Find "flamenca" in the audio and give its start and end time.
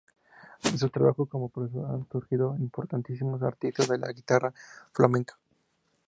4.93-5.37